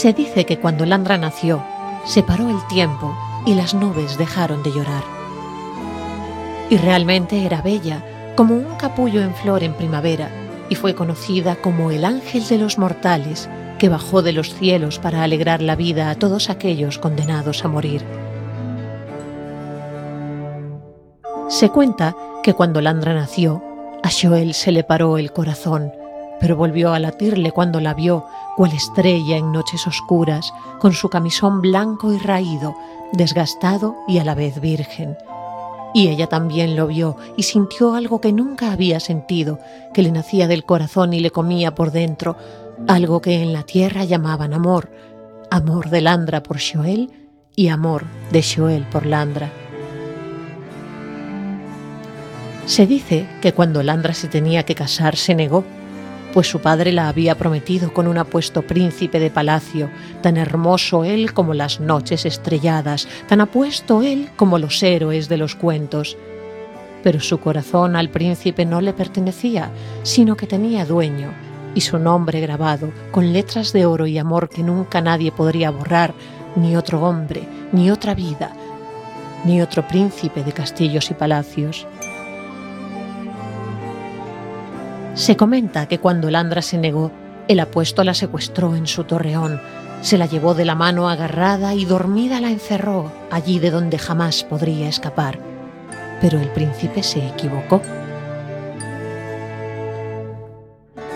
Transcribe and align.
Se 0.00 0.14
dice 0.14 0.46
que 0.46 0.58
cuando 0.58 0.86
Landra 0.86 1.18
nació, 1.18 1.62
se 2.06 2.22
paró 2.22 2.48
el 2.48 2.66
tiempo 2.68 3.14
y 3.44 3.52
las 3.52 3.74
nubes 3.74 4.16
dejaron 4.16 4.62
de 4.62 4.70
llorar. 4.70 5.02
Y 6.70 6.78
realmente 6.78 7.44
era 7.44 7.60
bella, 7.60 8.02
como 8.34 8.54
un 8.54 8.76
capullo 8.78 9.20
en 9.20 9.34
flor 9.34 9.62
en 9.62 9.74
primavera, 9.74 10.30
y 10.70 10.74
fue 10.74 10.94
conocida 10.94 11.56
como 11.56 11.90
el 11.90 12.06
ángel 12.06 12.48
de 12.48 12.56
los 12.56 12.78
mortales 12.78 13.50
que 13.78 13.90
bajó 13.90 14.22
de 14.22 14.32
los 14.32 14.54
cielos 14.54 14.98
para 14.98 15.22
alegrar 15.22 15.60
la 15.60 15.76
vida 15.76 16.08
a 16.08 16.14
todos 16.14 16.48
aquellos 16.48 16.96
condenados 16.96 17.62
a 17.66 17.68
morir. 17.68 18.02
Se 21.48 21.68
cuenta 21.68 22.16
que 22.42 22.54
cuando 22.54 22.80
Landra 22.80 23.12
nació, 23.12 23.62
a 24.02 24.08
Joel 24.10 24.54
se 24.54 24.72
le 24.72 24.82
paró 24.82 25.18
el 25.18 25.30
corazón, 25.30 25.92
pero 26.40 26.56
volvió 26.56 26.92
a 26.92 26.98
latirle 26.98 27.52
cuando 27.52 27.80
la 27.80 27.94
vio, 27.94 28.26
cual 28.56 28.72
estrella 28.72 29.36
en 29.36 29.52
noches 29.52 29.86
oscuras, 29.86 30.52
con 30.78 30.92
su 30.92 31.08
camisón 31.08 31.60
blanco 31.60 32.12
y 32.12 32.18
raído, 32.18 32.74
desgastado 33.12 33.96
y 34.08 34.18
a 34.18 34.24
la 34.24 34.34
vez 34.34 34.60
virgen. 34.60 35.16
Y 35.92 36.08
ella 36.08 36.28
también 36.28 36.76
lo 36.76 36.86
vio 36.86 37.16
y 37.36 37.42
sintió 37.42 37.94
algo 37.94 38.20
que 38.20 38.32
nunca 38.32 38.72
había 38.72 39.00
sentido, 39.00 39.58
que 39.92 40.02
le 40.02 40.12
nacía 40.12 40.46
del 40.48 40.64
corazón 40.64 41.12
y 41.12 41.20
le 41.20 41.30
comía 41.30 41.74
por 41.74 41.90
dentro, 41.90 42.36
algo 42.88 43.20
que 43.20 43.42
en 43.42 43.52
la 43.52 43.64
tierra 43.64 44.04
llamaban 44.04 44.54
amor, 44.54 44.90
amor 45.50 45.90
de 45.90 46.00
Landra 46.00 46.42
por 46.42 46.58
Joel 46.60 47.10
y 47.56 47.68
amor 47.68 48.04
de 48.30 48.42
Joel 48.42 48.84
por 48.84 49.04
Landra. 49.04 49.50
Se 52.66 52.86
dice 52.86 53.26
que 53.42 53.52
cuando 53.52 53.82
Landra 53.82 54.14
se 54.14 54.28
tenía 54.28 54.62
que 54.62 54.76
casar 54.76 55.16
se 55.16 55.34
negó, 55.34 55.64
pues 56.32 56.48
su 56.48 56.60
padre 56.60 56.92
la 56.92 57.08
había 57.08 57.36
prometido 57.36 57.92
con 57.92 58.06
un 58.06 58.18
apuesto 58.18 58.62
príncipe 58.62 59.18
de 59.18 59.30
palacio, 59.30 59.90
tan 60.22 60.36
hermoso 60.36 61.04
él 61.04 61.32
como 61.32 61.54
las 61.54 61.80
noches 61.80 62.24
estrelladas, 62.24 63.08
tan 63.28 63.40
apuesto 63.40 64.02
él 64.02 64.30
como 64.36 64.58
los 64.58 64.82
héroes 64.82 65.28
de 65.28 65.36
los 65.36 65.56
cuentos. 65.56 66.16
Pero 67.02 67.20
su 67.20 67.40
corazón 67.40 67.96
al 67.96 68.10
príncipe 68.10 68.64
no 68.64 68.80
le 68.80 68.92
pertenecía, 68.92 69.70
sino 70.02 70.36
que 70.36 70.46
tenía 70.46 70.84
dueño, 70.84 71.32
y 71.74 71.80
su 71.80 71.98
nombre 71.98 72.40
grabado 72.40 72.92
con 73.10 73.32
letras 73.32 73.72
de 73.72 73.86
oro 73.86 74.06
y 74.06 74.18
amor 74.18 74.48
que 74.48 74.62
nunca 74.62 75.00
nadie 75.00 75.32
podría 75.32 75.70
borrar, 75.70 76.14
ni 76.56 76.76
otro 76.76 77.02
hombre, 77.02 77.42
ni 77.72 77.90
otra 77.90 78.14
vida, 78.14 78.52
ni 79.44 79.62
otro 79.62 79.86
príncipe 79.86 80.42
de 80.42 80.52
castillos 80.52 81.10
y 81.10 81.14
palacios. 81.14 81.86
Se 85.14 85.36
comenta 85.36 85.86
que 85.86 85.98
cuando 85.98 86.30
Landra 86.30 86.62
se 86.62 86.78
negó, 86.78 87.10
el 87.48 87.60
apuesto 87.60 88.04
la 88.04 88.14
secuestró 88.14 88.76
en 88.76 88.86
su 88.86 89.04
torreón, 89.04 89.60
se 90.02 90.16
la 90.16 90.26
llevó 90.26 90.54
de 90.54 90.64
la 90.64 90.74
mano 90.74 91.10
agarrada 91.10 91.74
y 91.74 91.84
dormida 91.84 92.40
la 92.40 92.50
encerró 92.50 93.12
allí 93.30 93.58
de 93.58 93.70
donde 93.70 93.98
jamás 93.98 94.44
podría 94.44 94.88
escapar. 94.88 95.38
Pero 96.20 96.38
el 96.38 96.48
príncipe 96.48 97.02
se 97.02 97.26
equivocó. 97.26 97.82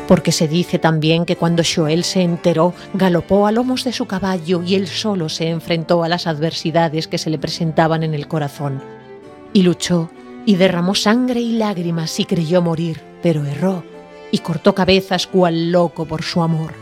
Porque 0.07 0.33
se 0.33 0.49
dice 0.49 0.79
también 0.79 1.25
que 1.25 1.37
cuando 1.37 1.63
Joel 1.65 2.05
se 2.05 2.23
enteró, 2.23 2.75
galopó 2.93 3.47
a 3.47 3.53
lomos 3.53 3.85
de 3.85 3.93
su 3.93 4.07
caballo 4.07 4.63
y 4.63 4.75
él 4.75 4.87
solo 4.87 5.31
se 5.31 5.49
enfrentó 5.49 6.05
a 6.05 6.09
las 6.09 6.27
adversidades 6.27 7.09
que 7.09 7.17
se 7.17 7.31
le 7.31 7.39
presentaban 7.39 8.03
en 8.03 8.13
el 8.13 8.29
corazón. 8.29 8.83
Y 9.55 9.63
luchó, 9.63 10.11
y 10.45 10.57
derramó 10.57 10.95
sangre 10.95 11.41
y 11.41 11.53
lágrimas 11.53 12.21
y 12.21 12.27
creyó 12.27 12.61
morir, 12.61 13.14
pero 13.25 13.47
erró, 13.47 13.83
y 14.31 14.41
cortó 14.41 14.75
cabezas 14.75 15.27
cual 15.27 15.73
loco 15.73 16.05
por 16.05 16.23
su 16.23 16.43
amor, 16.43 16.75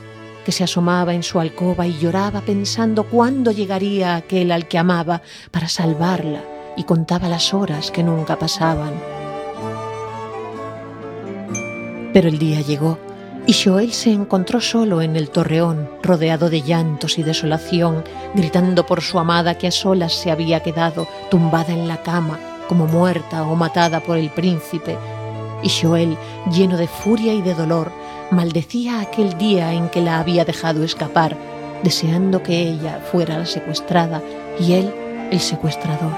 que 0.45 0.51
se 0.51 0.65
asomaba 0.65 1.15
en 1.15 1.23
su 1.23 1.39
alcoba 1.39 1.87
y 1.87 1.97
lloraba 2.01 2.41
pensando 2.41 3.05
cuándo 3.05 3.53
llegaría 3.53 4.17
aquel 4.17 4.51
al 4.51 4.67
que 4.67 4.77
amaba 4.77 5.23
para 5.53 5.69
salvarla, 5.69 6.43
y 6.77 6.83
contaba 6.83 7.29
las 7.29 7.55
horas 7.55 7.93
que 7.93 8.03
nunca 8.03 8.41
pasaban. 8.41 8.93
Pero 12.13 12.29
el 12.29 12.41
día 12.41 12.61
llegó, 12.61 12.99
y 13.47 13.53
Joel 13.53 13.93
se 13.93 14.11
encontró 14.11 14.61
solo 14.61 15.01
en 15.01 15.15
el 15.15 15.31
torreón, 15.31 15.89
rodeado 16.03 16.51
de 16.51 16.63
llantos 16.63 17.19
y 17.21 17.23
desolación, 17.23 18.03
gritando 18.35 18.85
por 18.85 19.01
su 19.01 19.21
amada 19.21 19.59
que 19.59 19.69
a 19.69 19.71
solas 19.71 20.13
se 20.13 20.33
había 20.33 20.61
quedado 20.61 21.07
tumbada 21.31 21.73
en 21.73 21.87
la 21.87 22.03
cama, 22.03 22.41
como 22.67 22.89
muerta 22.89 23.45
o 23.45 23.55
matada 23.55 24.01
por 24.01 24.19
el 24.19 24.31
príncipe. 24.31 24.99
Y 25.63 25.69
Joel, 25.69 26.17
lleno 26.51 26.77
de 26.77 26.89
furia 26.89 27.35
y 27.35 27.43
de 27.43 27.55
dolor, 27.55 27.93
maldecía 28.31 29.01
aquel 29.01 29.37
día 29.39 29.73
en 29.73 29.89
que 29.89 30.01
la 30.01 30.19
había 30.19 30.45
dejado 30.45 30.85
escapar, 30.85 31.37
deseando 31.83 32.43
que 32.43 32.63
ella 32.63 33.01
fuera 33.11 33.39
la 33.39 33.47
secuestrada 33.47 34.23
y 34.59 34.73
él 34.75 34.93
el 35.31 35.41
secuestrador. 35.41 36.13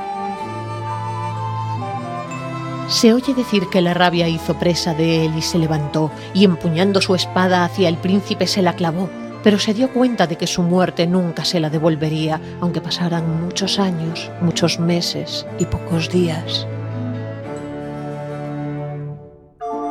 Se 2.88 3.14
oye 3.14 3.32
decir 3.32 3.64
que 3.70 3.81
la 3.81 3.94
rabia 3.94 4.29
hizo 4.29 4.55
presa 4.58 4.93
de 4.94 5.25
él 5.25 5.32
y 5.38 5.43
se 5.43 5.58
levantó, 5.58 6.11
y 6.35 6.44
empuñando 6.44 7.00
su 7.00 7.14
espada 7.14 7.64
hacia 7.64 7.88
el 7.88 7.96
príncipe 7.96 8.46
se 8.46 8.61
la 8.61 8.75
clavó, 8.75 9.08
pero 9.43 9.58
se 9.58 9.73
dio 9.73 9.91
cuenta 9.91 10.26
de 10.26 10.37
que 10.37 10.46
su 10.46 10.62
muerte 10.62 11.06
nunca 11.06 11.44
se 11.44 11.61
la 11.61 11.70
devolvería, 11.70 12.41
aunque 12.61 12.82
pasaran 12.82 13.44
muchos 13.44 13.79
años, 13.79 14.31
muchos 14.43 14.79
meses 14.79 15.46
y 15.58 15.64
pocos 15.64 16.11
días. 16.11 16.67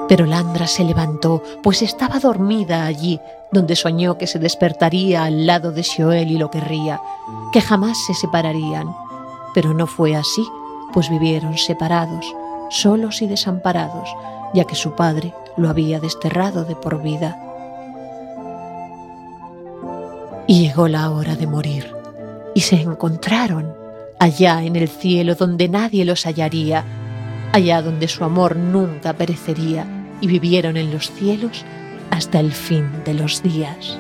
Pero 0.08 0.26
Landra 0.26 0.68
se 0.68 0.84
levantó, 0.84 1.42
pues 1.62 1.82
estaba 1.82 2.20
dormida 2.20 2.86
allí, 2.86 3.20
donde 3.52 3.76
soñó 3.76 4.18
que 4.18 4.28
se 4.28 4.40
despertaría 4.40 5.24
al 5.24 5.46
lado 5.46 5.72
de 5.72 5.84
Joel 5.84 6.32
y 6.32 6.38
lo 6.38 6.52
querría, 6.52 7.00
que 7.52 7.62
jamás 7.62 7.98
se 8.06 8.14
separarían. 8.14 8.94
Pero 9.54 9.74
no 9.74 9.88
fue 9.88 10.16
así, 10.16 10.46
pues 10.92 11.10
vivieron 11.10 11.58
separados, 11.58 12.26
solos 12.70 13.22
y 13.22 13.28
desamparados, 13.28 14.10
ya 14.54 14.66
que 14.66 14.76
su 14.76 14.94
padre 14.94 15.34
lo 15.58 15.70
había 15.70 16.00
desterrado 16.00 16.66
de 16.66 16.76
por 16.76 17.02
vida. 17.02 17.40
Y 20.48 20.68
llegó 20.68 20.88
la 20.88 21.10
hora 21.12 21.36
de 21.36 21.48
morir, 21.48 21.96
y 22.54 22.62
se 22.62 22.76
encontraron 22.82 23.74
allá 24.20 24.64
en 24.64 24.76
el 24.76 24.88
cielo 24.88 25.36
donde 25.36 25.70
nadie 25.70 26.06
los 26.06 26.26
hallaría, 26.26 26.84
allá 27.52 27.82
donde 27.82 28.08
su 28.08 28.24
amor 28.24 28.56
nunca 28.56 29.14
perecería, 29.14 29.86
y 30.24 30.28
vivieron 30.28 30.78
en 30.78 30.90
los 30.90 31.12
cielos 31.12 31.66
hasta 32.10 32.40
el 32.40 32.54
fin 32.54 32.90
de 33.04 33.14
los 33.14 33.44
días. 33.44 34.00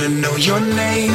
wanna 0.00 0.14
know 0.14 0.36
your 0.36 0.60
name. 0.60 1.10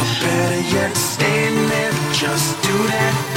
Or 0.00 0.08
better 0.22 0.60
yet, 0.74 0.96
stay 0.96 1.50
there. 1.68 1.92
Just 2.12 2.62
do 2.62 2.76
that. 2.88 3.33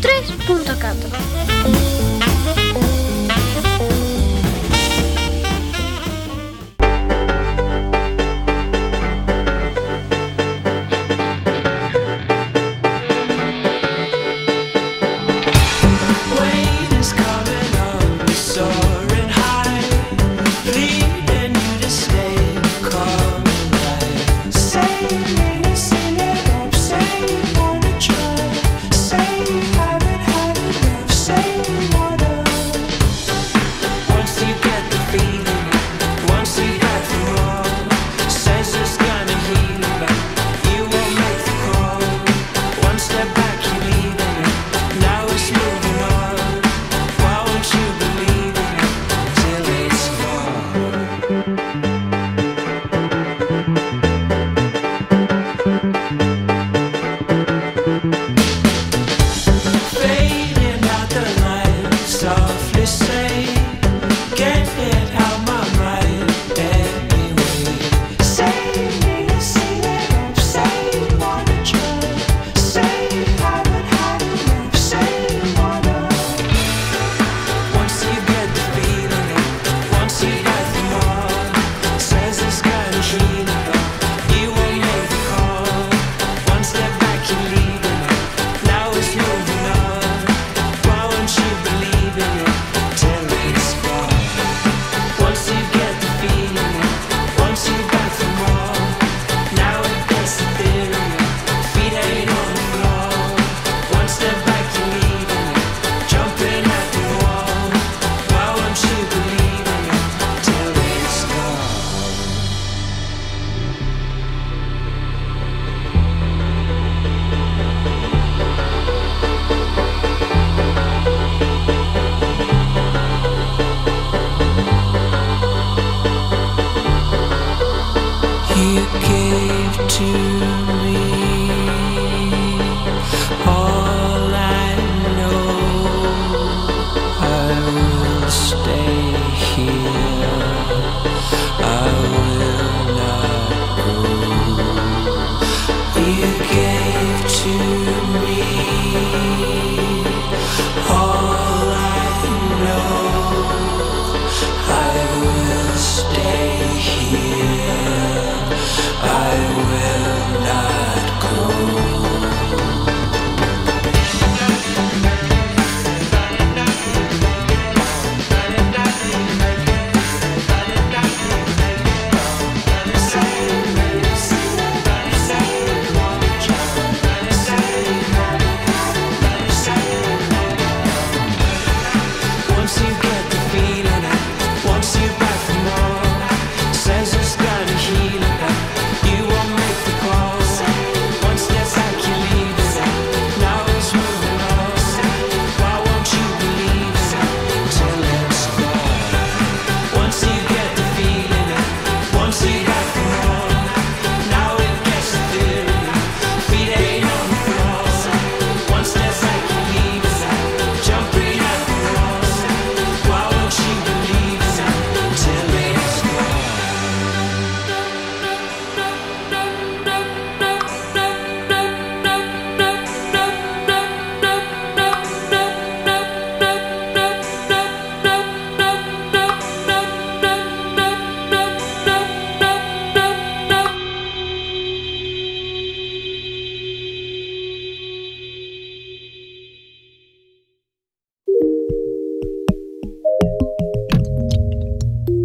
103.4. 0.00 1.37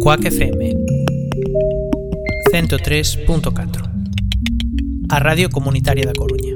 Quack 0.04 0.26
FM 0.26 0.74
103.4 2.52 3.90
A 5.08 5.18
Radio 5.18 5.48
Comunitaria 5.48 6.04
da 6.04 6.12
Coruña. 6.12 6.52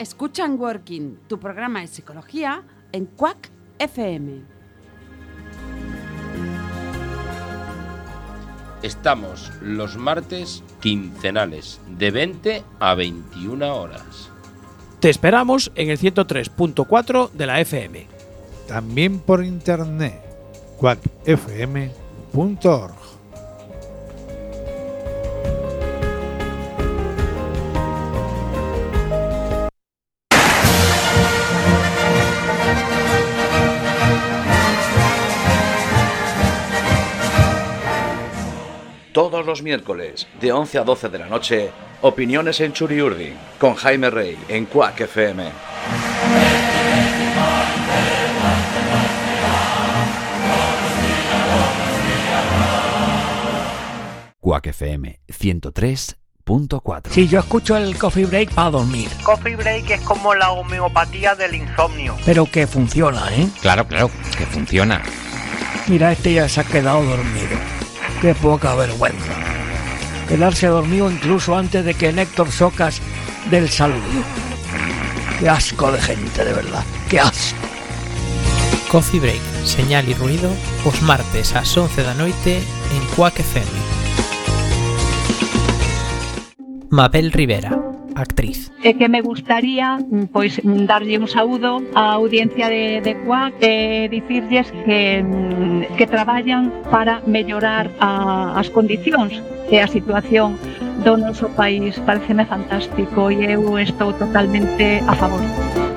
Escuchan 0.00 0.58
Working, 0.58 1.18
tu 1.28 1.38
programa 1.38 1.82
de 1.82 1.86
psicología 1.86 2.64
en 2.90 3.06
Quack 3.06 3.48
FM 3.78 4.42
Estamos 8.82 9.52
los 9.60 9.96
martes 9.96 10.62
quincenales, 10.80 11.80
de 11.98 12.10
20 12.10 12.64
a 12.80 12.94
21 12.94 13.76
horas. 13.76 14.30
Te 14.98 15.08
esperamos 15.08 15.70
en 15.76 15.90
el 15.90 15.98
103.4 15.98 17.30
de 17.30 17.46
la 17.46 17.60
FM. 17.60 18.06
También 18.66 19.20
por 19.20 19.44
internet, 19.44 20.20
quackfm.org. 20.78 21.92
Todos 39.12 39.44
los 39.44 39.62
miércoles, 39.62 40.26
de 40.40 40.52
11 40.52 40.78
a 40.78 40.84
12 40.84 41.08
de 41.10 41.18
la 41.18 41.26
noche, 41.26 41.70
Opiniones 42.00 42.60
en 42.60 42.72
Churiurdi, 42.72 43.34
con 43.58 43.74
Jaime 43.74 44.08
Rey, 44.08 44.38
en 44.48 44.64
Quack 44.64 45.02
FM. 45.02 45.52
Quack 54.40 54.66
FM 54.68 55.20
103.4. 55.28 57.10
Sí, 57.10 57.28
yo 57.28 57.38
escucho 57.38 57.76
el 57.76 57.96
coffee 57.96 58.24
break 58.26 58.52
para 58.52 58.70
dormir, 58.70 59.08
Coffee 59.22 59.56
break 59.56 59.90
es 59.90 60.00
como 60.00 60.34
la 60.34 60.50
homeopatía 60.50 61.34
del 61.34 61.54
insomnio. 61.54 62.16
pero 62.26 62.46
que 62.46 62.66
funciona, 62.66 63.32
¿eh? 63.34 63.48
Claro, 63.60 63.86
claro, 63.86 64.10
que 64.36 64.44
funciona. 64.46 65.02
Mira, 65.86 66.12
este 66.12 66.34
ya 66.34 66.48
se 66.48 66.60
ha 66.60 66.64
quedado 66.64 67.02
dormido. 67.04 67.56
Qué 68.22 68.36
poca 68.36 68.76
vergüenza. 68.76 69.32
Quedarse 70.28 70.68
dormido 70.68 71.10
incluso 71.10 71.56
antes 71.56 71.84
de 71.84 71.92
que 71.94 72.12
Néctor 72.12 72.52
Socas 72.52 73.00
del 73.50 73.68
saludo. 73.68 73.98
Qué 75.40 75.48
asco 75.48 75.90
de 75.90 76.00
gente, 76.00 76.44
de 76.44 76.52
verdad. 76.52 76.84
Qué 77.10 77.18
asco. 77.18 77.58
Coffee 78.92 79.18
Break, 79.18 79.40
señal 79.64 80.08
y 80.08 80.14
ruido, 80.14 80.48
os 80.84 81.02
martes 81.02 81.52
ás 81.56 81.76
11 81.76 82.04
da 82.04 82.14
noite 82.14 82.62
en 82.94 83.02
Quack 83.16 83.40
FM. 83.40 83.66
Mabel 86.90 87.32
Rivera, 87.32 87.76
actriz. 88.14 88.72
E 88.82 88.94
que 88.94 89.08
me 89.08 89.20
gustaría 89.20 89.98
pois 90.32 90.60
darlle 90.62 91.18
un 91.18 91.28
saúdo 91.28 91.80
á 91.94 92.18
audiencia 92.18 92.68
de, 92.68 93.00
de 93.00 93.12
Cuac 93.24 93.54
e 93.60 94.08
dicirlles 94.10 94.68
que, 94.84 95.22
mm, 95.22 95.96
que 95.96 96.06
traballan 96.06 96.72
para 96.90 97.20
mellorar 97.26 97.90
a, 98.00 98.58
as 98.58 98.68
condicións 98.70 99.38
e 99.70 99.80
a 99.80 99.88
situación 99.88 100.58
do 101.02 101.16
noso 101.16 101.48
país 101.56 101.98
pareceme 102.04 102.44
fantástico 102.44 103.30
e 103.32 103.48
eu 103.48 103.64
estou 103.78 104.12
totalmente 104.14 105.00
a 105.08 105.14
favor. 105.16 105.40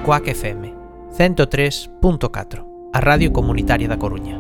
Coac 0.05 0.29
FM 0.31 0.73
103.4, 1.13 2.91
a 2.93 2.99
Radio 2.99 3.31
Comunitaria 3.31 3.87
da 3.87 3.97
Coruña. 3.97 4.39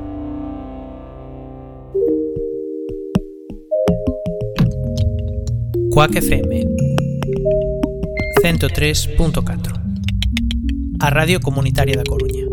Coac 5.91 6.11
FM 6.17 6.94
103.4, 8.45 9.73
a 10.99 11.09
radio 11.09 11.39
comunitaria 11.39 11.95
da 11.95 12.03
Coruña. 12.03 12.45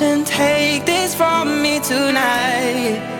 passion. 0.00 0.24
Take 0.24 0.86
this 0.86 1.14
from 1.14 1.62
me 1.62 1.80
tonight. 1.80 3.19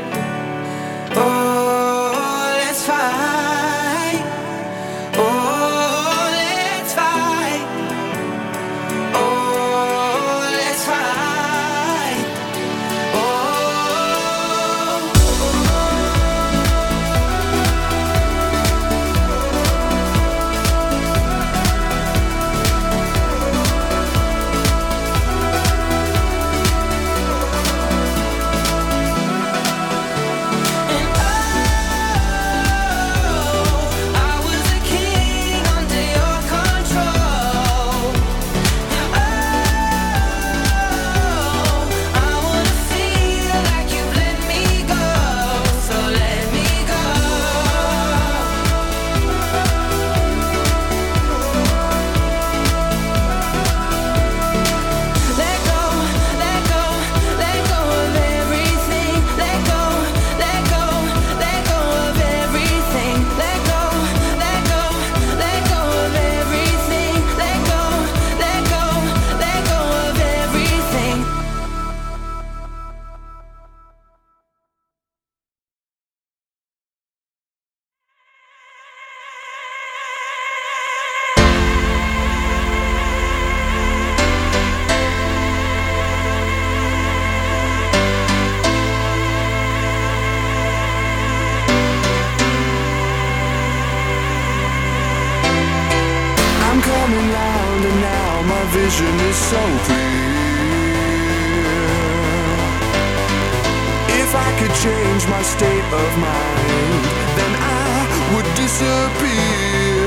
could 104.61 104.77
change 104.77 105.27
my 105.29 105.41
state 105.41 105.89
of 106.03 106.11
mind, 106.21 107.05
then 107.39 107.53
I 107.57 108.05
would 108.35 108.45
disappear. 108.61 110.05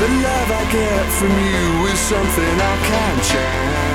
The 0.00 0.08
love 0.20 0.48
I 0.60 0.64
get 0.70 1.06
from 1.18 1.32
you 1.32 1.86
is 1.92 1.98
something 1.98 2.54
I 2.72 2.76
can't 2.90 3.22
chance. 3.32 3.88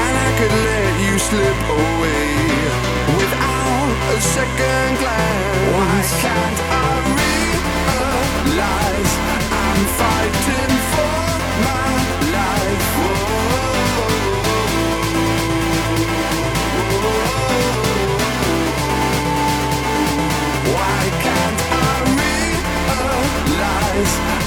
And 0.00 0.14
I 0.26 0.30
could 0.38 0.54
let 0.68 0.92
you 1.08 1.14
slip 1.18 1.60
away 1.80 2.36
without 3.16 3.92
a 4.12 4.20
second 4.20 4.90
glance. 5.00 5.72
Why 5.72 5.96
can't 6.20 6.60
I 6.68 6.92
realize 8.44 9.12
I'm 9.64 9.84
fighting 10.00 10.76
for? 10.92 11.29
eyes 24.00 24.39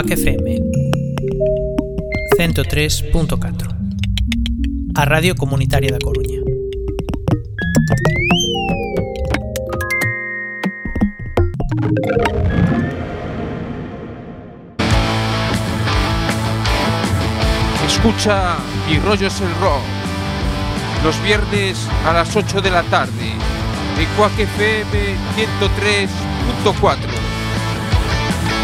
Cuac 0.00 0.12
FM 0.12 0.62
103.4 2.38 3.68
A 4.94 5.04
Radio 5.04 5.34
Comunitaria 5.34 5.90
da 5.92 5.98
Coruña 5.98 6.40
Escucha 17.86 18.56
Mi 18.88 18.98
rollo 19.00 19.26
es 19.26 19.40
el 19.42 19.54
rock. 19.60 19.82
Los 21.04 21.22
viernes 21.22 21.76
a 22.06 22.14
las 22.14 22.34
8 22.34 22.62
de 22.62 22.70
la 22.70 22.82
tarde. 22.84 23.34
En 23.98 24.06
Cuac 24.16 24.32
FM 24.38 25.16
103.4. 26.64 27.19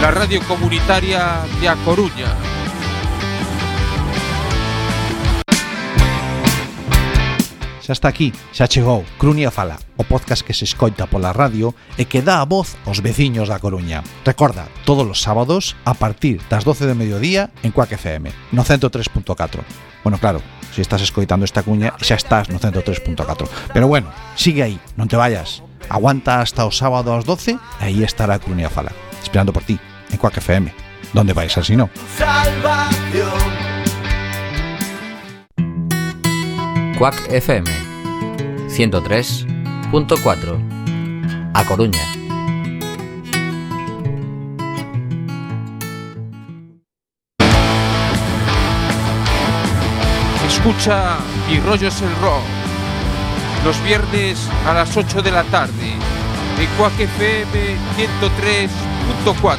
la 0.01 0.11
radio 0.11 0.41
comunitaria 0.47 1.41
de 1.61 1.69
A 1.69 1.77
Coruña. 1.77 2.29
Xa 7.81 7.93
está 7.93 8.09
aquí, 8.09 8.33
xa 8.53 8.67
chegou 8.67 9.07
Crunia 9.17 9.51
Fala, 9.51 9.79
o 9.97 10.05
podcast 10.05 10.43
que 10.45 10.53
se 10.53 10.67
escoita 10.67 11.07
pola 11.07 11.33
radio 11.33 11.73
e 11.97 12.05
que 12.05 12.21
dá 12.21 12.43
a 12.43 12.49
voz 12.49 12.77
aos 12.85 13.01
veciños 13.01 13.49
da 13.49 13.63
Coruña. 13.63 14.03
Recorda, 14.27 14.69
todos 14.85 15.07
os 15.07 15.23
sábados 15.23 15.79
a 15.87 15.95
partir 15.95 16.43
das 16.51 16.67
12 16.67 16.85
de 16.85 16.99
mediodía 16.99 17.55
en 17.63 17.73
Cuac 17.73 17.95
FM, 17.95 18.35
no 18.53 18.67
103.4. 18.67 19.63
Bueno, 20.03 20.19
claro, 20.19 20.43
se 20.75 20.83
estás 20.83 21.01
escoitando 21.01 21.47
esta 21.47 21.63
cuña 21.63 21.97
xa 22.03 22.21
estás 22.21 22.51
no 22.51 22.61
103.4. 22.61 23.49
Pero 23.73 23.89
bueno, 23.89 24.13
sigue 24.37 24.67
aí, 24.67 24.77
non 24.99 25.09
te 25.09 25.17
vayas. 25.17 25.65
Aguanta 25.89 26.43
hasta 26.43 26.67
o 26.67 26.75
sábado 26.75 27.15
ás 27.15 27.25
12 27.25 27.55
e 27.55 27.59
aí 27.81 28.03
estará 28.03 28.37
Crunia 28.43 28.69
Fala. 28.69 28.93
Esperando 29.27 29.53
por 29.53 29.65
ti, 29.65 29.79
en 30.11 30.19
Cuac 30.19 30.37
FM. 30.39 30.73
Donde 31.13 31.33
vais 31.33 31.57
así 31.57 31.77
no? 31.77 31.89
Salvación. 32.17 33.31
Cuac 36.99 37.15
FM 37.31 37.71
103.4 38.69 41.51
A 41.53 41.65
Coruña 41.65 42.01
Escucha 50.49 51.19
Mi 51.51 51.61
rollo 51.61 51.89
es 51.89 52.01
el 52.01 52.17
rock. 52.17 52.41
Los 53.65 53.83
viernes 53.85 54.49
a 54.67 54.73
las 54.73 54.97
8 54.97 55.21
de 55.21 55.31
la 55.31 55.45
tarde. 55.45 55.93
En 56.59 56.67
Cuac 56.79 56.99
FM 56.99 57.77
101.4, 59.25 59.59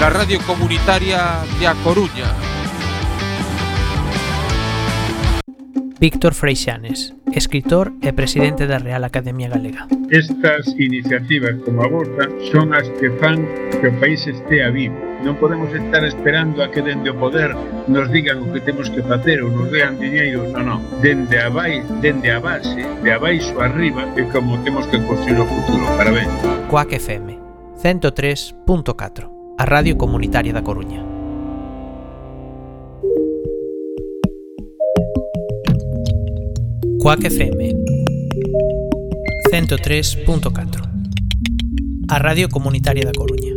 la 0.00 0.10
radio 0.10 0.38
comunitaria 0.46 1.38
de 1.58 1.66
A 1.66 1.74
Coruña. 1.74 2.26
Víctor 5.98 6.32
Freixanes, 6.32 7.14
escritor 7.32 7.92
e 8.00 8.12
presidente 8.12 8.66
da 8.66 8.80
Real 8.80 9.04
Academia 9.04 9.48
Galega. 9.48 9.84
Estas 10.08 10.68
iniciativas 10.80 11.56
como 11.64 11.84
a 11.84 11.88
vosa 11.88 12.28
son 12.52 12.72
as 12.72 12.88
que 13.00 13.12
fan 13.20 13.44
que 13.80 13.88
o 13.88 13.94
país 14.00 14.24
estea 14.24 14.72
vivo. 14.72 14.96
Non 15.20 15.36
podemos 15.36 15.68
estar 15.76 16.00
esperando 16.04 16.64
a 16.64 16.72
que 16.72 16.80
dende 16.80 17.12
o 17.12 17.16
poder 17.20 17.52
nos 17.84 18.08
digan 18.08 18.40
o 18.40 18.48
que 18.52 18.64
temos 18.64 18.88
que 18.88 19.04
facer 19.04 19.44
ou 19.44 19.52
nos 19.52 19.68
dean 19.68 20.00
diñeiro, 20.00 20.48
non, 20.52 20.68
non. 20.68 20.80
Dende 21.04 21.36
a, 21.36 21.52
vai, 21.52 21.84
dende 22.00 22.32
a 22.32 22.40
base, 22.40 22.80
de 22.80 23.10
abaixo 23.12 23.56
arriba, 23.60 24.08
é 24.16 24.24
como 24.28 24.56
temos 24.64 24.88
que 24.88 24.96
construir 25.04 25.40
o 25.40 25.48
futuro. 25.48 25.84
Parabéns. 26.00 26.32
Coac 26.72 26.92
FM 26.96 27.39
103.4 27.82 29.56
A 29.56 29.64
Radio 29.64 29.96
Comunitaria 29.96 30.52
da 30.52 30.60
Coruña. 30.60 31.02
Cuac 36.98 37.24
FM 37.24 37.72
103.4 39.50 40.90
A 42.10 42.18
Radio 42.18 42.50
Comunitaria 42.50 43.06
da 43.06 43.12
Coruña. 43.16 43.54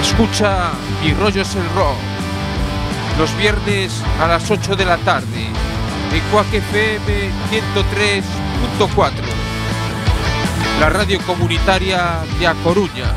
Escucha 0.00 0.72
Mi 1.04 1.12
rollo 1.12 1.42
es 1.42 1.54
el 1.56 1.68
rock. 1.74 2.09
Los 3.20 3.36
viernes 3.36 4.02
a 4.18 4.26
las 4.26 4.50
8 4.50 4.76
de 4.76 4.86
la 4.86 4.96
tarde. 4.96 5.44
En 6.10 6.20
Cuac 6.32 6.46
FM 6.54 7.30
103.4. 7.50 9.12
La 10.80 10.88
radio 10.88 11.20
comunitaria 11.26 12.20
de 12.38 12.46
A 12.46 12.54
Coruña. 12.54 13.12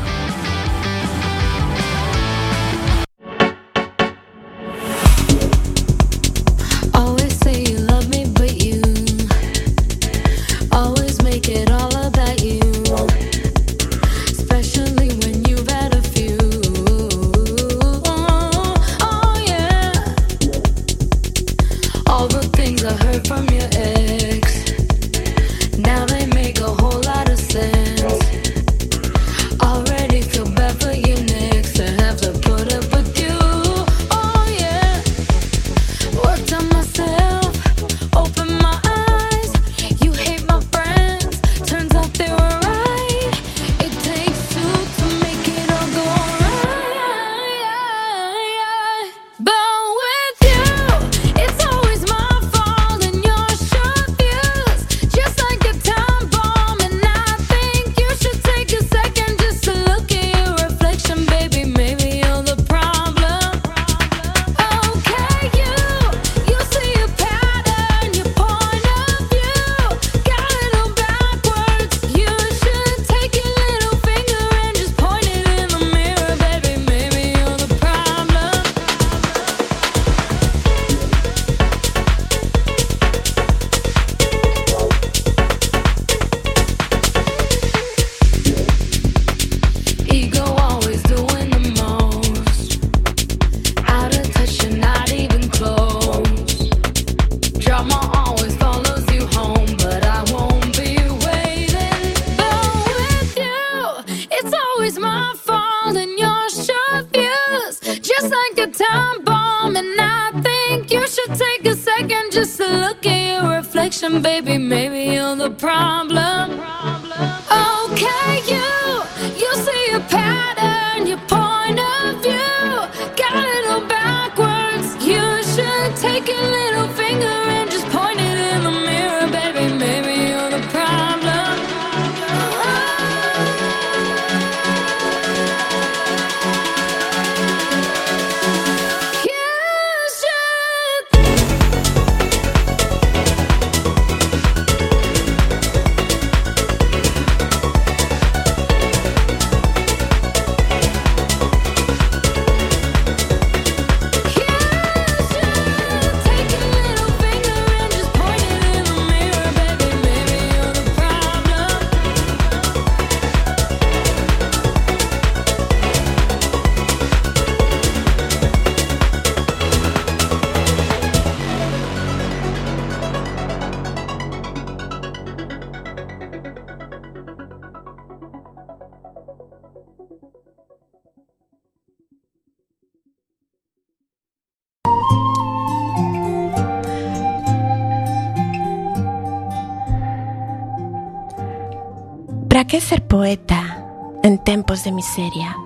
qué 192.74 192.80
ser 192.80 193.06
poeta 193.06 193.86
en 194.24 194.36
tempos 194.42 194.82
de 194.82 194.90
miseria? 194.90 195.56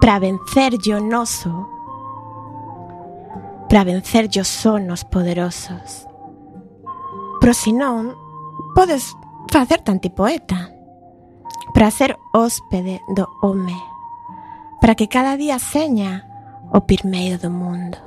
Para 0.00 0.20
vencer 0.20 0.78
yo 0.78 1.00
no 1.00 1.26
so, 1.26 1.68
para 3.68 3.82
vencer 3.82 4.28
yo 4.28 4.44
son 4.44 4.88
os 4.88 5.04
poderosos. 5.04 6.06
Pro 7.40 7.52
sinón, 7.54 8.14
podes 8.76 9.16
facer 9.50 9.80
tanti 9.80 10.10
poeta, 10.10 10.70
para 11.74 11.90
ser 11.90 12.16
hóspede 12.32 13.00
do 13.16 13.26
home, 13.42 13.76
para 14.80 14.94
que 14.94 15.08
cada 15.08 15.36
día 15.36 15.58
seña 15.58 16.22
o 16.70 16.86
pirmeiro 16.86 17.36
do 17.38 17.50
mundo. 17.50 17.98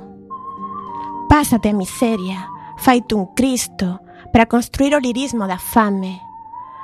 Pásate 1.28 1.68
a 1.68 1.74
miseria, 1.74 2.48
faite 2.78 3.14
un 3.14 3.26
Cristo, 3.36 4.00
para 4.32 4.46
construir 4.46 4.94
o 4.94 5.00
lirismo 5.00 5.46
da 5.46 5.58
fame, 5.58 6.29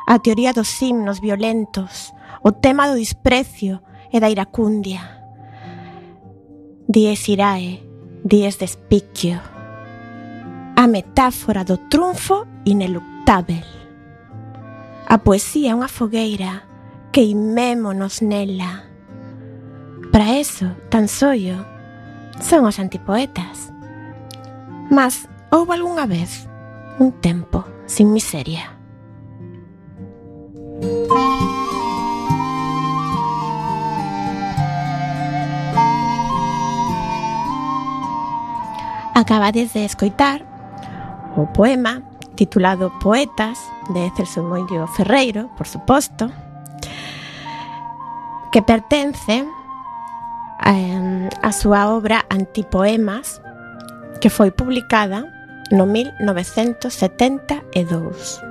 a 0.06 0.20
teoría 0.20 0.52
dos 0.52 0.70
himnos 0.80 1.20
violentos, 1.20 2.14
o 2.42 2.52
tema 2.52 2.86
do 2.86 2.94
desprecio 2.94 3.82
e 4.14 4.22
da 4.22 4.30
iracundia. 4.30 5.02
Dies 6.86 7.26
irae, 7.28 7.82
dies 8.22 8.62
despiquio. 8.62 9.42
A 10.76 10.86
metáfora 10.86 11.66
do 11.66 11.76
triunfo 11.90 12.46
ineluctável. 12.64 13.66
A 15.10 15.18
poesía 15.18 15.74
é 15.74 15.74
unha 15.74 15.90
fogueira, 15.90 16.62
queimémonos 17.10 18.22
nela. 18.22 18.86
Para 20.14 20.38
eso, 20.38 20.70
tan 20.86 21.10
soio, 21.10 21.66
son 22.38 22.62
os 22.62 22.78
antipoetas. 22.78 23.74
Mas 24.86 25.26
houve 25.50 25.74
algunha 25.74 26.06
vez 26.06 26.46
un 27.02 27.10
tempo 27.18 27.66
sin 27.90 28.14
miseria. 28.14 28.75
Acabades 39.14 39.72
de 39.72 39.84
escoitar 39.84 40.44
o 41.36 41.46
poema 41.46 42.02
titulado 42.36 42.92
Poetas 43.00 43.58
de 43.90 44.12
Celso 44.14 44.42
Moillo 44.42 44.86
Ferreiro, 44.86 45.50
por 45.56 45.66
suposto, 45.66 46.30
que 48.52 48.62
pertence 48.62 49.44
eh, 50.64 51.28
a 51.42 51.52
súa 51.52 51.90
obra 51.90 52.24
Antipoemas, 52.30 53.42
que 54.20 54.30
foi 54.30 54.52
publicada 54.52 55.24
no 55.72 55.86
1972. 55.86 58.45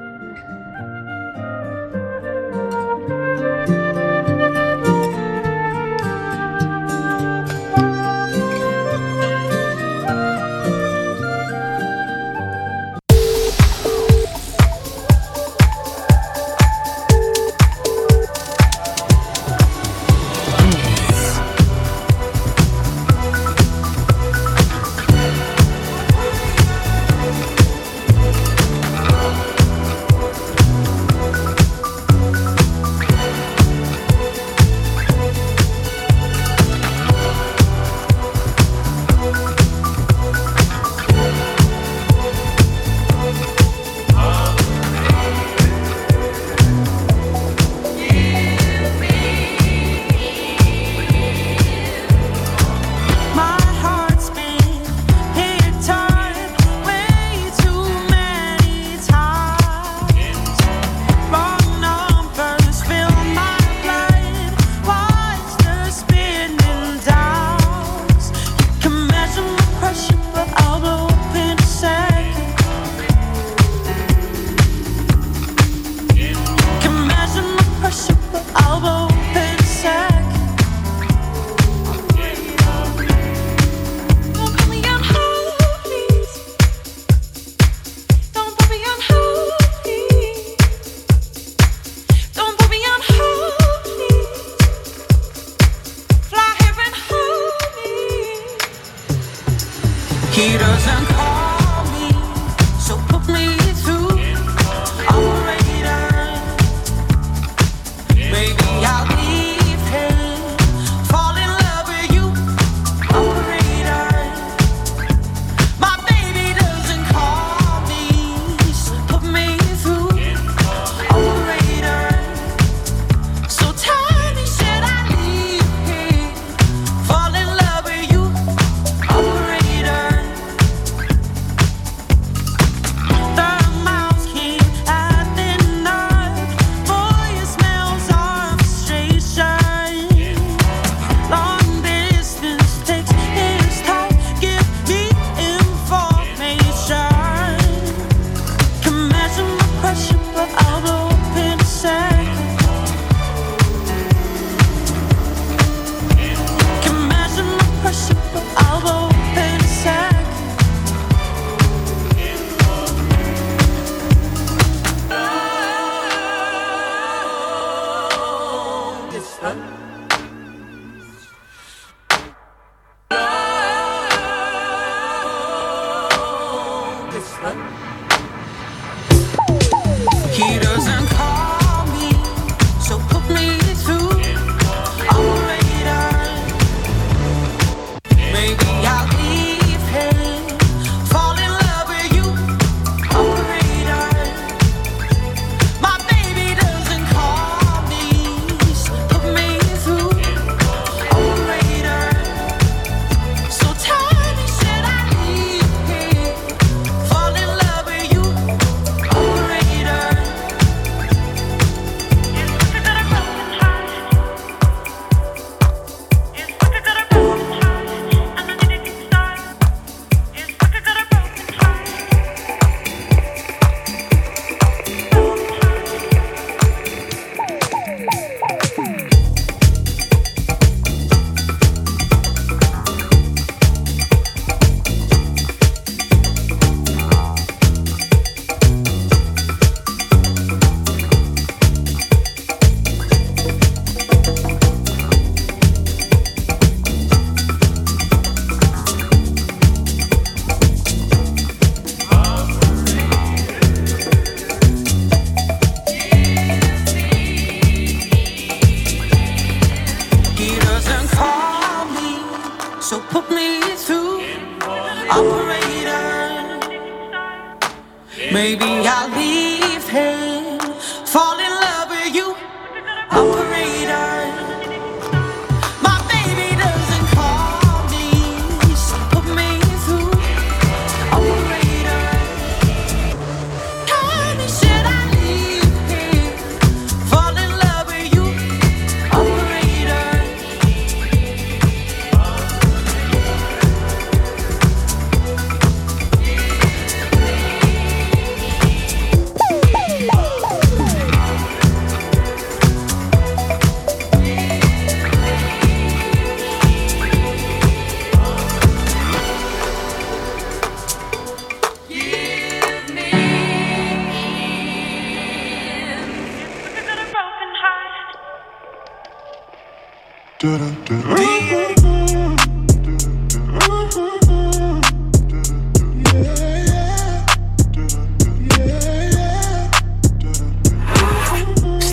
da, 320.45 320.57
da, 320.59 320.95
da. 321.15 322.04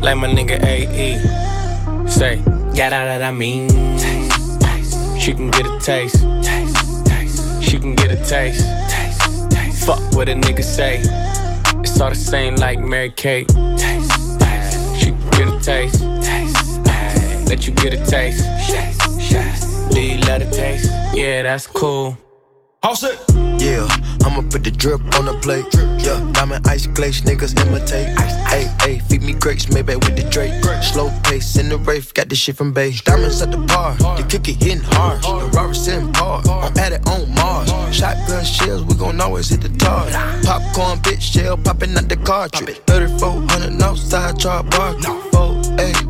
Like 0.00 0.16
my 0.16 0.28
nigga 0.28 0.62
AE. 0.64 1.18
Say, 2.08 2.36
yeah, 2.72 2.88
that, 2.90 3.18
that 3.18 3.22
I 3.22 3.30
mean. 3.30 3.68
She 5.20 5.34
can 5.34 5.50
get 5.50 5.66
a 5.66 5.78
taste. 5.78 6.16
She 7.62 7.78
can 7.78 7.94
get 7.94 8.10
a 8.10 8.16
taste. 8.24 8.64
Fuck 9.84 10.00
what 10.14 10.28
a 10.28 10.34
nigga 10.34 10.64
say. 10.64 11.00
It's 11.80 12.00
all 12.00 12.08
the 12.10 12.16
same 12.16 12.56
like 12.56 12.78
Mary 12.78 13.10
Kate. 13.10 13.50
She 13.50 15.10
can 15.10 15.30
get 15.30 15.48
a 15.48 15.60
taste. 15.60 16.02
Let 17.48 17.66
you 17.66 17.74
get 17.74 17.92
a 17.92 18.04
taste. 18.06 18.44
Do 19.92 20.00
you 20.00 20.18
love 20.20 20.40
the 20.40 20.50
taste? 20.50 20.90
Yeah, 21.14 21.42
that's 21.42 21.66
cool. 21.66 22.16
All 22.82 22.96
set. 22.96 23.18
Yeah, 23.60 23.86
I'ma 24.24 24.40
put 24.48 24.64
the 24.64 24.70
drip 24.70 25.02
on 25.18 25.26
the 25.26 25.38
plate. 25.42 25.66
Yeah, 26.02 26.18
diamond 26.32 26.66
ice 26.66 26.86
glaze, 26.86 27.20
niggas 27.20 27.54
imitate. 27.60 28.18
Hey, 28.48 28.72
hey, 28.80 29.00
feed 29.00 29.22
me 29.22 29.34
grapes, 29.34 29.68
maybe 29.68 29.96
with 29.96 30.16
the 30.16 30.26
Drake. 30.30 30.64
Slow 30.82 31.10
pace 31.22 31.56
in 31.56 31.68
the 31.68 31.76
rave, 31.76 32.14
got 32.14 32.30
this 32.30 32.38
shit 32.38 32.56
from 32.56 32.72
Bay. 32.72 32.92
Diamonds 33.04 33.42
at 33.42 33.50
the 33.50 33.58
bar, 33.58 33.94
the 34.16 34.26
cookie 34.30 34.54
hitting 34.54 34.80
hard. 34.80 35.22
The 35.22 35.50
Robert's 35.54 35.88
in 35.88 36.10
park 36.12 36.48
I'm 36.48 36.76
at 36.78 36.92
it 36.92 37.06
on 37.06 37.34
Mars. 37.34 37.68
Shotgun 37.94 38.44
shells, 38.46 38.82
we 38.84 38.94
gon' 38.94 39.20
always 39.20 39.50
hit 39.50 39.60
the 39.60 39.68
target. 39.76 40.14
Popcorn, 40.46 41.00
bitch, 41.00 41.20
shell 41.20 41.58
popping 41.58 41.94
out 41.98 42.08
the 42.08 42.16
cartridge. 42.16 42.80
3400 42.86 43.82
outside, 43.82 44.38
char 44.38 44.62
bar. 44.62 44.94
4 45.32 45.62
8 45.80 46.09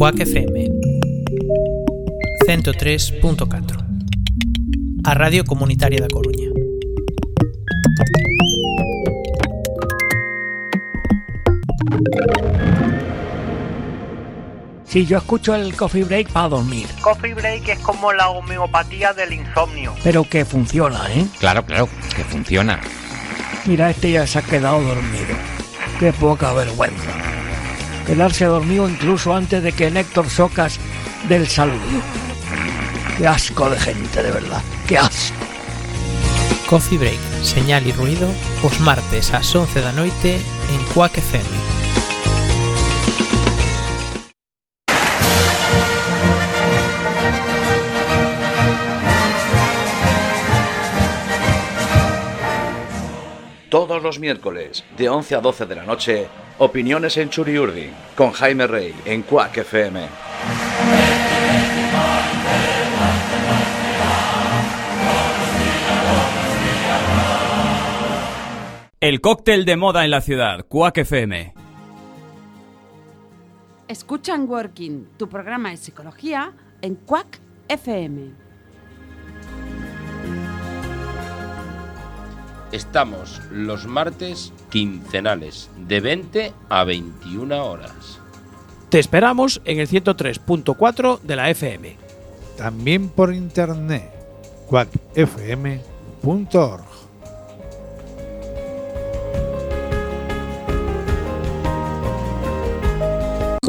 Quack 0.00 0.20
FM 0.20 0.66
103.4 2.46 3.84
A 5.04 5.12
Radio 5.12 5.44
Comunitaria 5.44 6.00
da 6.00 6.08
Coruña 6.08 6.48
Si 14.84 15.04
yo 15.04 15.18
escucho 15.18 15.54
el 15.54 15.76
coffee 15.76 16.04
break 16.04 16.30
para 16.30 16.48
dormir, 16.48 16.86
Coffee 17.02 17.34
break 17.34 17.68
es 17.68 17.78
como 17.80 18.10
la 18.14 18.30
homeopatía 18.30 19.12
del 19.12 19.34
insomnio. 19.34 19.94
pero 20.02 20.24
que 20.24 20.46
funciona, 20.46 21.12
¿eh? 21.12 21.26
Claro, 21.38 21.66
claro, 21.66 21.90
que 22.16 22.24
funciona. 22.24 22.80
Mira, 23.66 23.90
este 23.90 24.12
ya 24.12 24.26
se 24.26 24.38
ha 24.38 24.42
quedado 24.42 24.80
dormido. 24.80 25.36
Qué 25.98 26.10
poca 26.14 26.54
vergüenza. 26.54 27.29
Quedarse 28.06 28.44
dormido 28.46 28.88
incluso 28.88 29.34
antes 29.34 29.62
de 29.62 29.72
que 29.72 29.90
Néctor 29.90 30.28
Socas 30.28 30.78
del 31.28 31.46
saludo. 31.48 31.78
Qué 33.16 33.26
asco 33.26 33.68
de 33.68 33.78
gente, 33.78 34.22
de 34.22 34.30
verdad. 34.30 34.62
Qué 34.86 34.98
asco. 34.98 35.36
Coffee 36.68 36.98
Break, 36.98 37.18
señal 37.42 37.86
y 37.86 37.92
ruido, 37.92 38.28
os 38.62 38.78
martes 38.80 39.34
ás 39.34 39.54
11 39.54 39.80
da 39.80 39.92
noite 39.92 40.38
en 40.70 40.80
Quack 40.94 41.18
FM. 41.18 41.69
Todos 54.00 54.16
los 54.16 54.20
miércoles, 54.20 54.82
de 54.96 55.10
11 55.10 55.34
a 55.34 55.40
12 55.42 55.66
de 55.66 55.74
la 55.74 55.84
noche, 55.84 56.26
opiniones 56.56 57.18
en 57.18 57.28
Churiurdi, 57.28 57.90
con 58.16 58.32
Jaime 58.32 58.66
Rey, 58.66 58.94
en 59.04 59.20
Quack 59.20 59.58
FM. 59.58 60.08
El 69.00 69.20
cóctel 69.20 69.66
de 69.66 69.76
moda 69.76 70.06
en 70.06 70.10
la 70.10 70.22
ciudad, 70.22 70.64
Quack 70.66 70.96
FM. 70.96 71.52
Escuchan 73.86 74.48
Working, 74.48 75.08
tu 75.18 75.28
programa 75.28 75.72
de 75.72 75.76
psicología 75.76 76.54
en 76.80 76.94
Quack 76.94 77.38
FM. 77.68 78.39
Estamos 82.72 83.40
los 83.50 83.86
martes 83.86 84.52
quincenales 84.70 85.70
de 85.76 86.00
20 86.00 86.52
a 86.68 86.84
21 86.84 87.64
horas. 87.64 88.20
Te 88.90 89.00
esperamos 89.00 89.60
en 89.64 89.80
el 89.80 89.88
103.4 89.88 91.20
de 91.20 91.36
la 91.36 91.50
FM. 91.50 91.96
También 92.56 93.08
por 93.08 93.34
internet, 93.34 94.12
quackfm.org. 94.68 95.80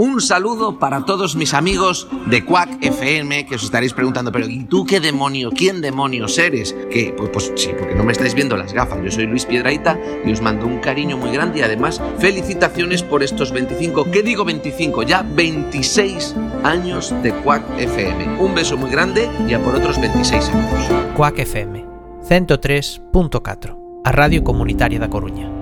Un 0.02 0.20
saludo 0.20 0.80
para 0.80 1.06
todos 1.06 1.36
mis 1.36 1.54
amigos 1.54 2.08
de 2.26 2.43
Quack 2.43 2.84
FM 2.84 3.45
que 3.45 3.54
os 3.54 3.64
estaréis 3.64 3.93
preguntando, 3.93 4.32
pero 4.32 4.49
¿y 4.49 4.64
tú 4.64 4.84
qué 4.84 4.99
demonio? 4.99 5.52
¿Quién 5.52 5.80
demonios 5.80 6.39
eres? 6.39 6.76
Que 6.89 7.14
pues, 7.16 7.30
pues 7.30 7.54
sí, 7.56 7.70
porque 7.78 7.93
no 7.93 8.04
me 8.04 8.12
estáis 8.12 8.34
viendo 8.34 8.58
las 8.58 8.74
gafas. 8.74 8.97
Yo 9.04 9.12
soy 9.12 9.28
Luis 9.28 9.45
Piedraita 9.45 9.99
y 10.26 10.32
os 10.32 10.41
mando 10.41 10.66
un 10.66 10.80
cariño 10.80 11.18
muy 11.18 11.30
grande 11.30 11.60
y 11.60 11.62
además 11.62 12.02
felicitaciones 12.18 13.04
por 13.04 13.22
estos 13.22 13.52
25, 13.52 14.10
¿qué 14.10 14.24
digo 14.24 14.43
25? 14.43 15.04
Ya 15.04 15.22
26 15.22 16.36
años 16.64 17.14
de 17.22 17.32
Quack 17.32 17.62
FM. 17.78 18.39
Un 18.39 18.56
beso 18.56 18.78
muy 18.78 18.89
grande 18.89 19.30
y 19.47 19.54
a 19.54 19.62
por 19.62 19.76
otros 19.76 20.02
26 20.02 20.49
años. 20.49 21.14
Quack 21.16 21.38
FM 21.38 21.86
103.4, 22.28 24.02
a 24.04 24.12
Radio 24.12 24.43
Comunitaria 24.43 24.97
da 24.97 25.12
Coruña. 25.12 25.61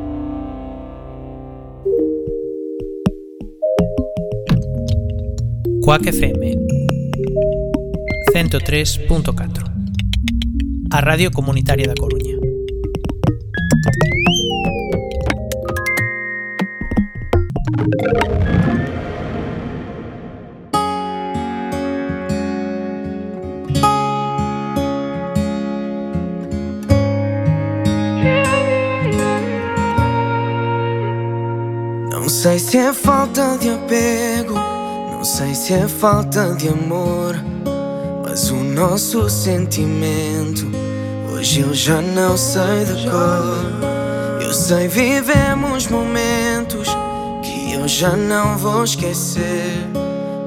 Quack 5.90 6.12
FM 6.12 6.70
103.4, 8.32 9.64
a 10.92 11.00
Radio 11.00 11.32
Comunitaria 11.32 11.88
da 11.88 11.96
Coruña. 11.96 12.38
Não 32.12 32.30
sei 32.30 32.60
se 32.60 32.78
é 32.78 32.94
falta 32.94 33.58
de 33.58 33.70
apego, 33.72 34.79
não 35.20 35.26
sei 35.26 35.54
se 35.54 35.74
é 35.74 35.86
falta 35.86 36.56
de 36.56 36.70
amor, 36.70 37.36
mas 38.24 38.50
o 38.52 38.56
nosso 38.56 39.30
sentimento 39.30 40.66
hoje 41.34 41.60
eu 41.60 41.74
já 41.74 42.02
não 42.02 42.38
sei 42.38 42.86
de 42.86 43.04
cor. 43.04 44.40
Eu 44.42 44.54
sei 44.54 44.88
vivemos 44.88 45.88
momentos 45.88 46.88
que 47.44 47.74
eu 47.74 47.86
já 47.86 48.16
não 48.16 48.58
vou 48.58 48.86
esquecer, 48.86 49.90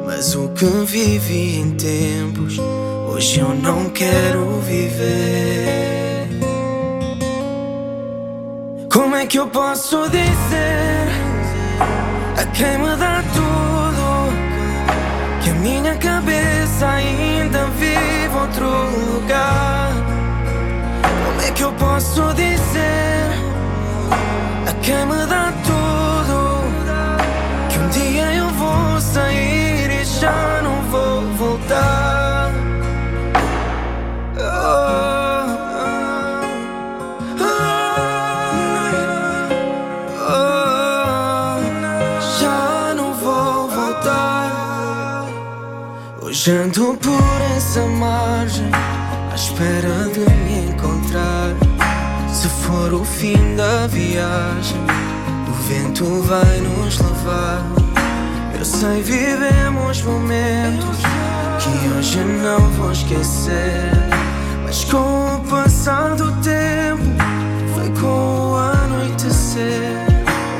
mas 0.06 0.34
o 0.34 0.48
que 0.48 0.64
vivi 0.64 1.58
em 1.58 1.72
tempos 1.72 2.58
hoje 3.10 3.40
eu 3.40 3.54
não 3.54 3.90
quero 3.90 4.58
viver. 4.60 6.30
Como 8.90 9.16
é 9.16 9.26
que 9.26 9.38
eu 9.38 9.48
posso 9.48 10.08
dizer 10.08 11.08
a 12.38 12.46
quem 12.46 12.78
me 12.78 12.96
dá 12.96 13.22
tudo 13.34 13.41
minha 15.62 15.94
cabeça 15.94 16.88
ainda 16.88 17.66
vive 17.78 18.36
outro 18.36 18.66
lugar? 19.14 19.92
Como 21.24 21.40
é 21.40 21.50
que 21.52 21.62
eu 21.62 21.72
posso 21.74 22.34
dizer 22.34 23.28
a 24.68 24.72
quem 24.82 25.06
me 25.06 25.26
dá 25.26 25.51
Hoje 46.42 46.56
ando 46.56 46.98
por 47.00 47.56
essa 47.56 47.86
margem, 47.86 48.68
à 49.30 49.32
espera 49.32 50.10
de 50.12 50.28
me 50.42 50.72
encontrar. 50.72 51.54
Se 52.28 52.48
for 52.48 52.92
o 52.92 53.04
fim 53.04 53.54
da 53.54 53.86
viagem, 53.86 54.80
o 55.48 55.52
vento 55.68 56.04
vai 56.22 56.58
nos 56.62 56.98
levar. 56.98 57.62
Eu 58.58 58.64
sei, 58.64 59.04
vivemos 59.04 60.02
momentos 60.02 60.96
que 61.60 61.88
hoje 61.96 62.18
não 62.18 62.58
vou 62.70 62.90
esquecer. 62.90 63.92
Mas 64.64 64.82
com 64.82 65.36
o 65.36 65.40
passar 65.48 66.16
do 66.16 66.32
tempo, 66.42 67.04
foi 67.72 67.88
com 68.00 68.50
o 68.50 68.56
anoitecer. 68.56 70.06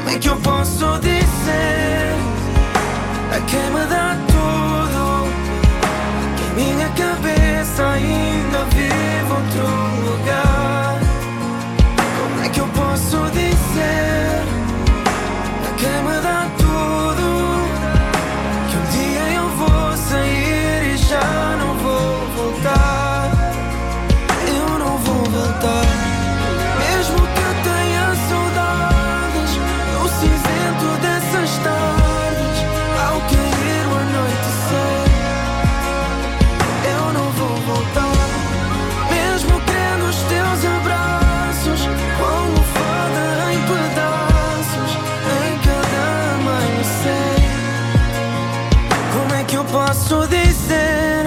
Como 0.04 0.10
é 0.14 0.18
que 0.20 0.28
eu 0.28 0.36
posso 0.36 1.00
dizer 1.00 2.14
a 3.32 3.40
quem 3.50 3.68
me 3.74 3.84
dá 3.90 4.31
minha 6.54 6.88
cabeça 6.90 7.86
ainda 7.92 8.64
vive 8.74 9.32
outro 9.32 9.91
posso 49.92 50.26
dizer 50.26 51.26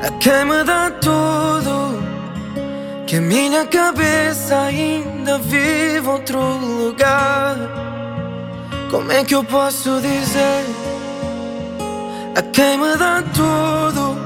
A 0.00 0.10
quem 0.20 0.44
me 0.44 0.62
dá 0.62 0.92
tudo 0.92 2.00
que 3.04 3.16
a 3.16 3.20
minha 3.20 3.66
cabeça 3.66 4.58
ainda 4.58 5.36
vive 5.38 6.08
outro 6.08 6.38
lugar. 6.40 7.56
Como 8.90 9.12
é 9.12 9.22
que 9.22 9.34
eu 9.34 9.44
posso 9.44 10.00
dizer 10.00 10.64
a 12.34 12.42
quem 12.42 12.78
me 12.78 12.96
dá 12.96 13.22
tudo. 13.34 14.16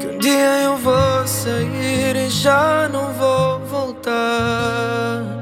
Que 0.00 0.06
um 0.06 0.18
dia 0.18 0.62
eu 0.62 0.76
vou 0.78 1.26
sair 1.26 2.16
e 2.16 2.30
já 2.30 2.88
não 2.88 3.12
vou 3.12 3.58
voltar. 3.66 5.38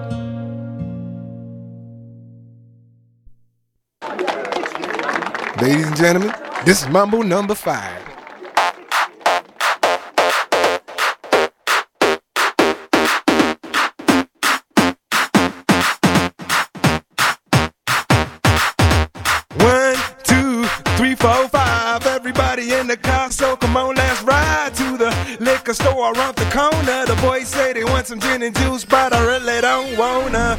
Ladies 5.63 5.87
and 5.87 5.97
gentlemen, 5.97 6.46
this 6.67 6.83
is 6.83 6.89
Mambo 6.89 7.23
number 7.23 7.55
five. 7.55 8.03
One, 19.63 19.97
two, 20.25 20.65
three, 20.97 21.15
four, 21.15 21.49
five. 21.49 22.05
Everybody 22.05 22.75
in 22.75 22.89
the 22.89 22.97
car, 22.97 23.31
so 23.31 23.57
come 23.57 23.77
on, 23.77 23.95
let's 23.95 24.23
ride 24.25 24.75
to 24.75 24.99
the 24.99 25.39
liquor 25.39 25.73
store 25.73 26.13
around 26.13 26.35
the 26.35 26.51
corner. 26.51 27.07
The 27.07 27.17
boys 27.23 27.47
say 27.47 27.75
they 27.75 27.85
want 27.85 28.09
some 28.09 28.19
gin 28.19 28.43
and 28.43 28.57
juice, 28.57 28.85
but 28.85 29.13
I 29.13 29.25
really 29.25 29.61
don't 29.61 29.97
wanna. 29.97 30.59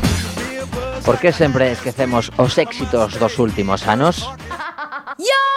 Por 1.04 1.20
que 1.20 1.34
sempre 1.34 1.72
esquecemos 1.72 2.32
os 2.38 2.58
éxitos 2.58 3.20
dos 3.20 3.40
últimos 3.40 3.86
anos? 3.88 4.30
Yo, 5.18 5.57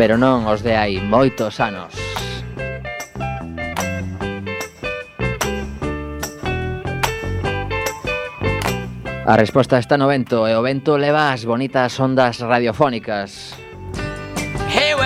pero 0.00 0.16
non 0.16 0.48
os 0.48 0.64
de 0.64 0.72
hai 0.80 0.96
moitos 0.96 1.60
anos. 1.60 1.92
A 9.28 9.36
resposta 9.36 9.76
está 9.76 10.00
no 10.00 10.08
vento 10.08 10.48
e 10.48 10.56
o 10.56 10.64
vento 10.64 10.96
leva 10.96 11.36
as 11.36 11.44
bonitas 11.44 12.00
ondas 12.00 12.40
radiofónicas. 12.40 13.52
Hey, 14.72 14.96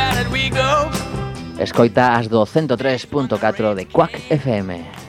Escoita 1.59 2.14
as 2.14 2.30
do 2.30 2.47
103.4 2.47 3.74
de 3.74 3.91
Quack 3.91 4.30
FM. 4.30 5.03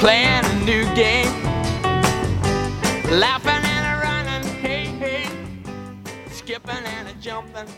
Playing 0.00 0.44
a 0.46 0.54
new 0.64 0.82
game, 0.94 1.30
laughing 3.20 3.62
and 3.62 3.84
a 3.86 3.96
running, 4.02 4.48
hey, 4.54 4.86
hey, 4.86 5.28
skipping 6.30 6.84
and 6.86 7.08
a 7.08 7.12
jumping. 7.20 7.68